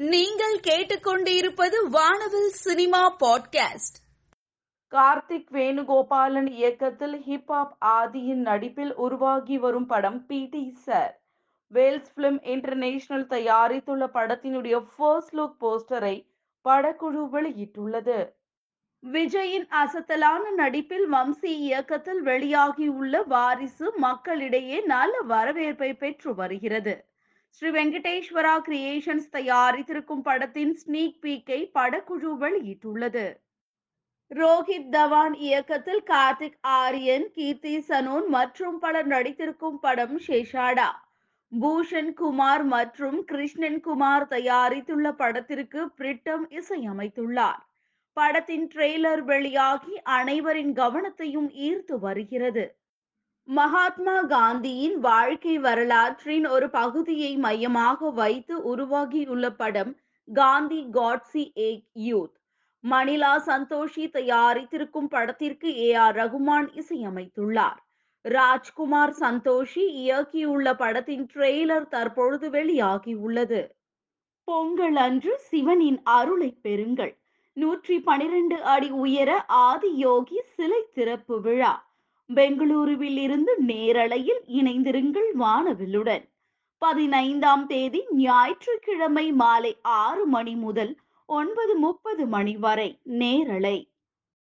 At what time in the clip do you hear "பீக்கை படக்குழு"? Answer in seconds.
31.22-32.30